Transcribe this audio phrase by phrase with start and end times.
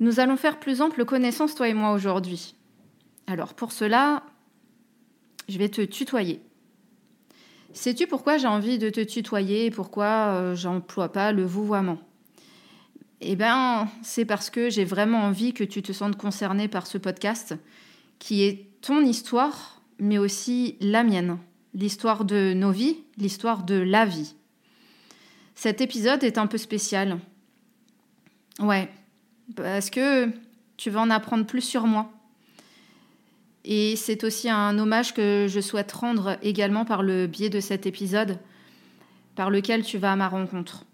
[0.00, 2.54] Nous allons faire plus ample connaissance, toi et moi, aujourd'hui.
[3.26, 4.24] Alors, pour cela,
[5.48, 6.40] je vais te tutoyer.
[7.74, 11.98] Sais-tu pourquoi j'ai envie de te tutoyer et pourquoi euh, j'emploie pas le vouvoiement?
[13.20, 16.96] Eh bien, c'est parce que j'ai vraiment envie que tu te sentes concerné par ce
[16.96, 17.54] podcast,
[18.18, 21.36] qui est ton histoire, mais aussi la mienne,
[21.74, 24.34] l'histoire de nos vies, l'histoire de la vie.
[25.54, 27.18] Cet épisode est un peu spécial.
[28.58, 28.90] Ouais,
[29.56, 30.28] parce que
[30.76, 32.10] tu vas en apprendre plus sur moi.
[33.64, 37.86] Et c'est aussi un hommage que je souhaite rendre également par le biais de cet
[37.86, 38.38] épisode,
[39.34, 40.84] par lequel tu vas à ma rencontre.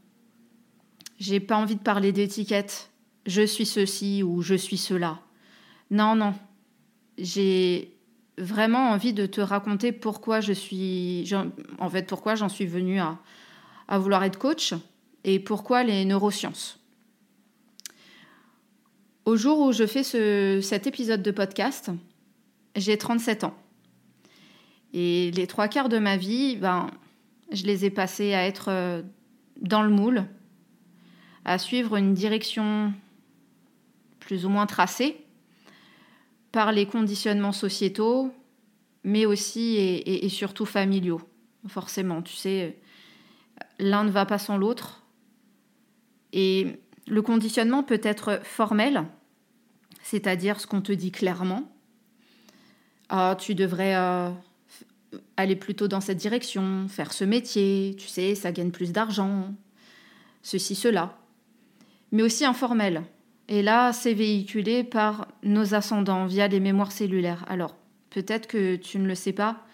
[1.19, 2.91] J'ai pas envie de parler d'étiquette,
[3.27, 5.21] je suis ceci ou je suis cela.
[5.91, 6.35] Non, non.
[7.19, 7.97] J'ai
[8.37, 11.31] vraiment envie de te raconter pourquoi je suis.
[11.79, 13.19] En fait, pourquoi j'en suis venue à,
[13.89, 14.75] à vouloir être coach
[15.25, 16.79] et pourquoi les neurosciences.
[19.27, 20.05] Au jour où je fais
[20.63, 21.91] cet épisode de podcast,
[22.77, 23.57] j'ai 37 ans.
[24.93, 26.93] Et les trois quarts de ma vie, ben,
[27.51, 29.03] je les ai passés à être euh,
[29.61, 30.27] dans le moule,
[31.45, 32.95] à suivre une direction
[34.21, 35.17] plus ou moins tracée
[36.53, 38.33] par les conditionnements sociétaux,
[39.03, 41.21] mais aussi et surtout familiaux.
[41.67, 42.79] Forcément, tu sais,
[43.81, 45.03] l'un ne va pas sans l'autre.
[46.33, 49.05] Et le conditionnement peut être formel,
[50.09, 51.69] c'est-à-dire ce qu'on te dit clairement.
[53.09, 54.31] Ah, tu devrais euh,
[55.37, 59.53] aller plutôt dans cette direction, faire ce métier, tu sais, ça gagne plus d'argent,
[60.43, 61.19] ceci, cela.
[62.13, 63.03] Mais aussi informel.
[63.49, 67.45] Et là, c'est véhiculé par nos ascendants via les mémoires cellulaires.
[67.49, 67.75] Alors,
[68.11, 69.65] peut-être que tu ne le sais pas,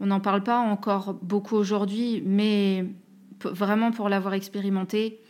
[0.00, 2.86] on n'en parle pas encore beaucoup aujourd'hui, mais
[3.44, 5.20] vraiment pour l'avoir expérimenté,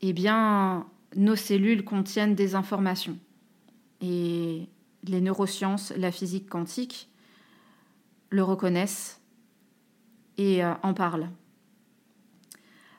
[0.00, 0.86] eh bien,
[1.16, 3.18] nos cellules contiennent des informations.
[4.00, 4.68] Et
[5.04, 7.08] les neurosciences, la physique quantique
[8.30, 9.20] le reconnaissent
[10.36, 11.30] et euh, en parlent.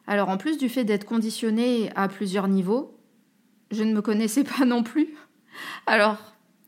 [0.08, 2.98] Alors en plus du fait d'être conditionné à plusieurs niveaux,
[3.72, 5.16] je ne me connaissais pas non plus.
[5.86, 6.18] Alors,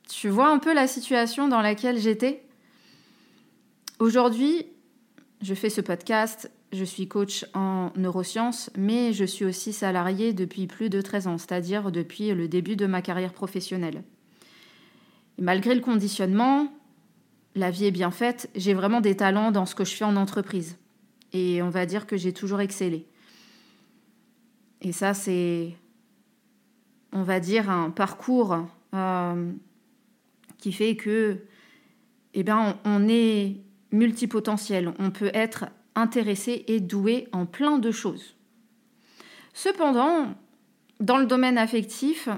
[0.09, 2.43] tu vois un peu la situation dans laquelle j'étais
[3.99, 4.65] Aujourd'hui,
[5.43, 10.67] je fais ce podcast je suis coach en neurosciences, mais je suis aussi salariée depuis
[10.67, 14.03] plus de 13 ans, c'est-à-dire depuis le début de ma carrière professionnelle.
[15.37, 16.71] Malgré le conditionnement,
[17.55, 20.15] la vie est bien faite, j'ai vraiment des talents dans ce que je fais en
[20.15, 20.77] entreprise.
[21.33, 23.05] Et on va dire que j'ai toujours excellé.
[24.81, 25.75] Et ça, c'est,
[27.11, 29.51] on va dire, un parcours euh,
[30.57, 31.37] qui fait que,
[32.33, 33.57] eh bien, on est
[33.91, 34.93] multipotentiel.
[34.99, 35.65] On peut être
[35.95, 38.35] intéressé et doué en plein de choses.
[39.53, 40.33] Cependant,
[40.99, 42.29] dans le domaine affectif,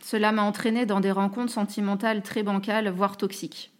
[0.00, 3.72] cela m'a entraîné dans des rencontres sentimentales très bancales, voire toxiques.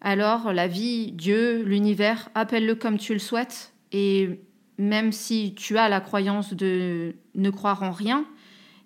[0.00, 4.40] Alors, la vie, Dieu, l'univers, appelle-le comme tu le souhaites, et
[4.76, 8.24] même si tu as la croyance de ne croire en rien,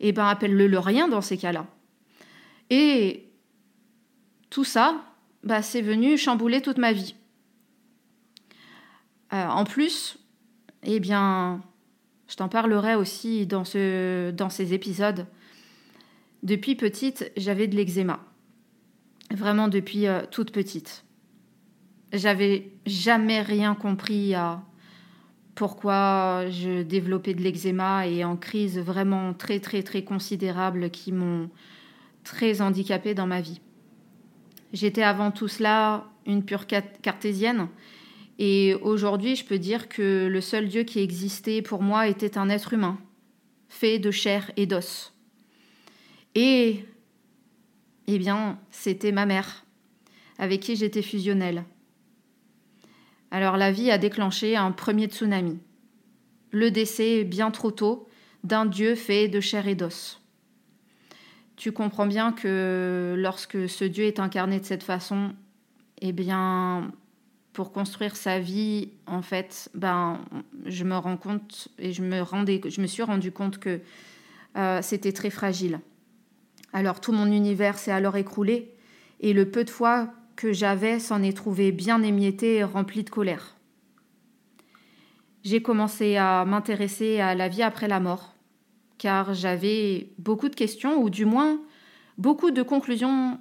[0.01, 1.67] eh ben appelle-le le rien dans ces cas-là.
[2.71, 3.29] Et
[4.49, 5.03] tout ça,
[5.45, 7.15] bah, c'est venu chambouler toute ma vie.
[9.33, 10.19] Euh, en plus,
[10.83, 11.63] eh bien,
[12.29, 15.27] je t'en parlerai aussi dans, ce, dans ces épisodes.
[16.43, 18.21] Depuis petite, j'avais de l'eczéma.
[19.31, 21.05] Vraiment depuis euh, toute petite.
[22.13, 24.63] J'avais jamais rien compris à
[25.55, 31.49] pourquoi je développais de l'eczéma et en crise vraiment très très très considérable qui m'ont
[32.25, 33.61] très handicapée dans ma vie.
[34.73, 37.69] J'étais avant tout cela une pure cartésienne
[38.45, 42.49] Et aujourd'hui, je peux dire que le seul Dieu qui existait pour moi était un
[42.49, 42.99] être humain,
[43.69, 45.13] fait de chair et d'os.
[46.35, 46.85] Et,
[48.09, 49.65] eh bien, c'était ma mère,
[50.39, 51.63] avec qui j'étais fusionnelle.
[53.31, 55.61] Alors la vie a déclenché un premier tsunami.
[56.51, 58.09] Le décès bien trop tôt
[58.43, 60.21] d'un Dieu fait de chair et d'os.
[61.55, 65.33] Tu comprends bien que lorsque ce Dieu est incarné de cette façon,
[66.01, 66.91] eh bien,
[67.53, 70.21] pour construire sa vie, en fait, ben,
[70.65, 73.81] je me rends compte et je me, suis rendu compte que
[74.57, 75.81] euh, c'était très fragile.
[76.73, 78.75] Alors tout mon univers s'est alors écroulé
[79.21, 83.11] et le peu de foi que j'avais s'en est trouvé bien émietté et rempli de
[83.11, 83.57] colère.
[85.45, 88.35] J'ai commencé à m'intéresser à la vie après la mort,
[88.97, 91.61] car j'avais beaucoup de questions, ou du moins
[92.17, 93.39] beaucoup de conclusions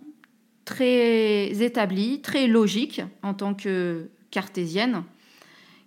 [0.66, 5.04] très établies, très logiques en tant que cartésienne,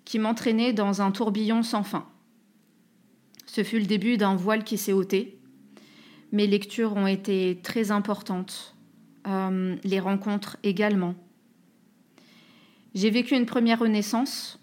[0.04, 2.06] qui m'entraînaient dans un tourbillon sans fin.
[3.46, 5.38] Ce fut le début d'un voile qui s'est ôté.
[6.32, 8.74] Mes lectures ont été très importantes,
[9.26, 11.14] euh, les rencontres également.
[12.94, 14.58] J'ai vécu une première renaissance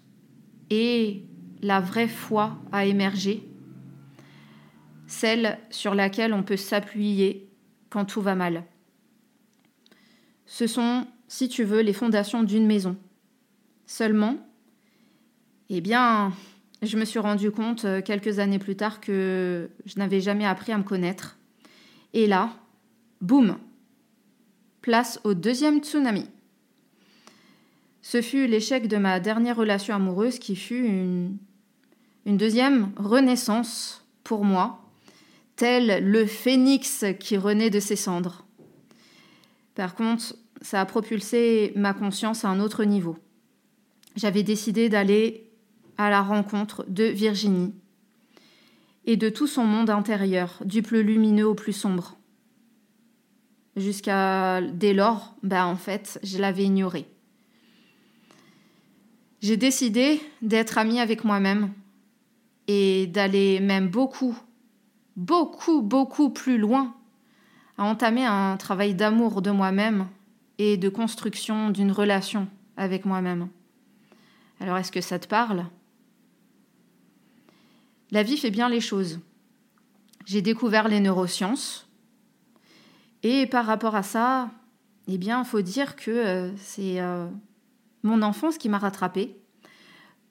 [0.70, 1.22] et
[1.62, 3.46] la vraie foi a émergé,
[5.06, 7.48] celle sur laquelle on peut s'appuyer
[7.90, 8.64] quand tout va mal.
[10.46, 12.96] Ce sont, si tu veux, les fondations d'une maison.
[13.86, 14.36] Seulement,
[15.68, 16.32] eh bien,
[16.82, 20.72] je me suis rendu compte euh, quelques années plus tard que je n'avais jamais appris
[20.72, 21.38] à me connaître.
[22.12, 22.50] Et là,
[23.20, 23.58] boum,
[24.80, 26.26] place au deuxième tsunami.
[28.02, 31.38] Ce fut l'échec de ma dernière relation amoureuse qui fut une
[32.24, 34.80] une deuxième renaissance pour moi,
[35.56, 38.44] tel le phénix qui renaît de ses cendres.
[39.74, 43.16] Par contre, ça a propulsé ma conscience à un autre niveau.
[44.16, 45.50] J'avais décidé d'aller
[45.98, 47.74] à la rencontre de Virginie
[49.04, 52.16] et de tout son monde intérieur, du plus lumineux au plus sombre.
[53.76, 57.06] Jusqu'à dès lors, ben en fait, je l'avais ignoré.
[59.40, 61.72] J'ai décidé d'être amie avec moi-même
[62.68, 64.38] et d'aller même beaucoup,
[65.16, 66.94] beaucoup, beaucoup plus loin,
[67.82, 70.06] à entamer un travail d'amour de moi-même
[70.58, 72.46] et de construction d'une relation
[72.76, 73.48] avec moi-même.
[74.60, 75.66] Alors est-ce que ça te parle?
[78.12, 79.18] La vie fait bien les choses.
[80.26, 81.88] J'ai découvert les neurosciences
[83.24, 84.50] et par rapport à ça,
[85.08, 87.26] eh bien, faut dire que euh, c'est euh,
[88.04, 89.36] mon enfance qui m'a rattrapée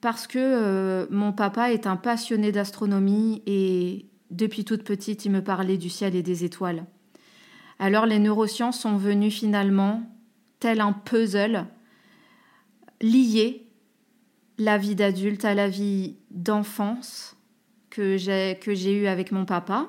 [0.00, 5.44] parce que euh, mon papa est un passionné d'astronomie et depuis toute petite, il me
[5.44, 6.86] parlait du ciel et des étoiles.
[7.82, 10.04] Alors les neurosciences sont venues finalement,
[10.60, 11.66] tel un puzzle,
[13.00, 13.66] lier
[14.56, 17.36] la vie d'adulte à la vie d'enfance
[17.90, 19.88] que j'ai eue avec mon papa.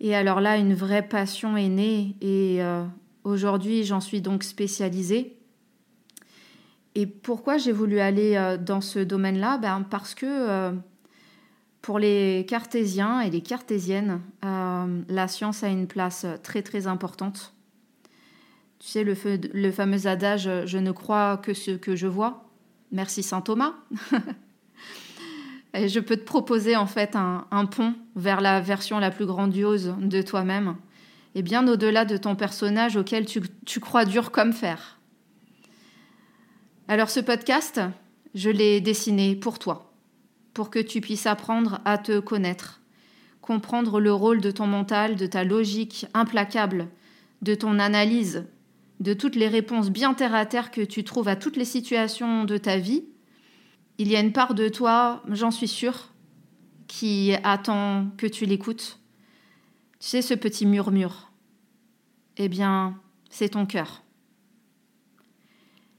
[0.00, 2.82] Et alors là, une vraie passion est née et euh,
[3.22, 5.36] aujourd'hui, j'en suis donc spécialisée
[6.96, 9.58] et pourquoi j'ai voulu aller euh, dans ce domaine-là?
[9.58, 10.72] Ben Parce que euh,
[11.82, 17.52] pour les cartésiens et les cartésiennes, euh, la science a une place très très importante.
[18.78, 22.44] Tu sais, le, fameux adage Je ne crois que ce que je vois.
[22.90, 23.74] Merci saint Thomas.
[25.74, 29.94] et je peux te proposer en fait un, pont vers la version la plus grandiose
[30.00, 30.76] de toi-même
[31.34, 34.98] et bien au-delà de ton personnage auquel tu crois dur comme fer.
[36.88, 37.80] Alors ce podcast,
[38.34, 39.91] je l'ai dessiné pour toi,
[40.54, 42.80] pour que tu puisses apprendre à te connaître,
[43.40, 46.88] comprendre le rôle de ton mental, de ta logique implacable,
[47.42, 48.44] de ton analyse,
[49.00, 52.44] de toutes les réponses bien terre à terre que tu trouves à toutes les situations
[52.44, 53.04] de ta vie.
[53.98, 56.12] Il y a une part de toi, j'en suis sûre,
[56.86, 58.98] qui attend que tu l'écoutes.
[59.98, 61.30] Tu sais, ce petit murmure.
[62.36, 62.98] Eh bien,
[63.30, 64.02] c'est ton cœur.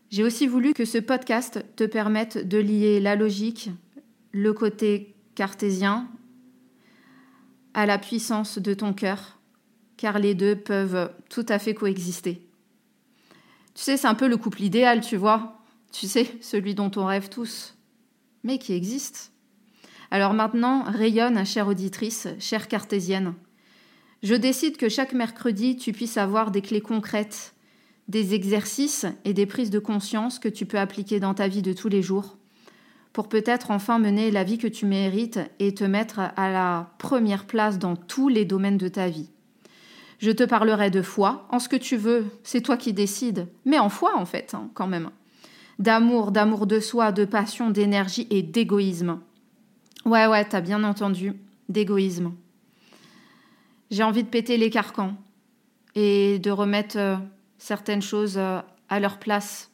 [0.09, 3.71] J'ai aussi voulu que ce podcast te permette de lier la logique,
[4.33, 6.09] le côté cartésien,
[7.73, 9.39] à la puissance de ton cœur,
[9.95, 12.45] car les deux peuvent tout à fait coexister.
[13.75, 15.61] Tu sais, c'est un peu le couple idéal, tu vois.
[15.91, 17.75] Tu sais, celui dont on rêve tous,
[18.43, 19.31] mais qui existe.
[20.11, 23.33] Alors maintenant, rayonne, chère auditrice, chère cartésienne.
[24.23, 27.53] Je décide que chaque mercredi, tu puisses avoir des clés concrètes
[28.07, 31.71] des exercices et des prises de conscience que tu peux appliquer dans ta vie de
[31.71, 32.37] tous les jours
[33.13, 37.45] pour peut-être enfin mener la vie que tu mérites et te mettre à la première
[37.45, 39.29] place dans tous les domaines de ta vie.
[40.17, 43.77] Je te parlerai de foi, en ce que tu veux, c'est toi qui décides, mais
[43.77, 45.11] en foi en fait, hein, quand même.
[45.79, 49.19] d'amour, d'amour de soi, de passion, d'énergie et d'égoïsme.
[50.05, 51.33] Ouais, ouais, t'as bien entendu,
[51.69, 52.33] d'égoïsme.
[53.91, 55.15] J'ai envie de péter les carcans
[55.95, 57.15] et de remettre euh,
[57.57, 59.69] certaines choses euh, à leur place.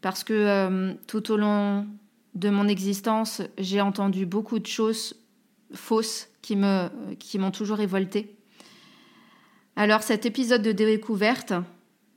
[0.00, 1.86] Parce que euh, tout au long
[2.34, 5.14] de mon existence, j'ai entendu beaucoup de choses
[5.74, 8.36] fausses qui me qui m'ont toujours révoltée.
[9.76, 11.52] Alors cet épisode de découverte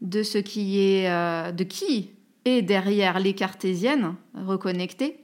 [0.01, 1.09] de ce qui est
[1.53, 2.11] de qui
[2.45, 5.17] est derrière les cartésiennes reconnectées,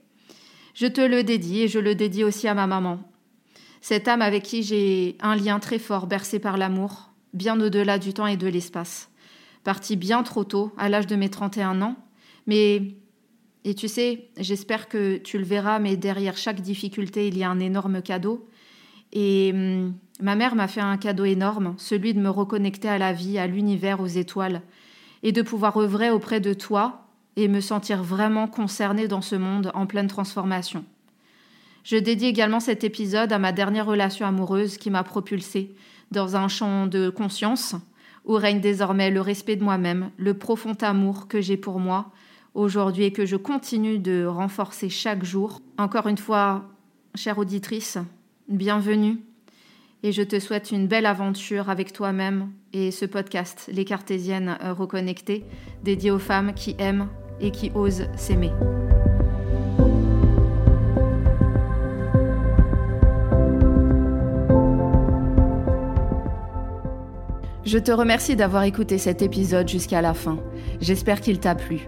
[0.73, 2.99] je te le dédie et je le dédie aussi à ma maman.
[3.81, 8.13] Cette âme avec qui j'ai un lien très fort bercé par l'amour, bien au-delà du
[8.13, 9.09] temps et de l'espace.
[9.63, 11.95] Partie bien trop tôt, à l'âge de mes 31 ans,
[12.47, 12.95] mais
[13.63, 17.49] et tu sais, j'espère que tu le verras, mais derrière chaque difficulté, il y a
[17.49, 18.47] un énorme cadeau.
[19.13, 23.13] Et hum, ma mère m'a fait un cadeau énorme, celui de me reconnecter à la
[23.13, 24.61] vie, à l'univers, aux étoiles,
[25.21, 29.71] et de pouvoir œuvrer auprès de toi et me sentir vraiment concernée dans ce monde
[29.75, 30.83] en pleine transformation.
[31.83, 35.73] Je dédie également cet épisode à ma dernière relation amoureuse qui m'a propulsée
[36.11, 37.75] dans un champ de conscience
[38.25, 42.11] où règne désormais le respect de moi-même, le profond amour que j'ai pour moi
[42.53, 45.61] aujourd'hui et que je continue de renforcer chaque jour.
[45.77, 46.65] Encore une fois,
[47.15, 47.97] chère auditrice,
[48.47, 49.19] bienvenue
[50.03, 55.45] et je te souhaite une belle aventure avec toi-même et ce podcast, Les Cartésiennes Reconnectées,
[55.83, 57.07] dédié aux femmes qui aiment
[57.39, 58.51] et qui osent s'aimer.
[67.63, 70.39] Je te remercie d'avoir écouté cet épisode jusqu'à la fin.
[70.81, 71.87] J'espère qu'il t'a plu.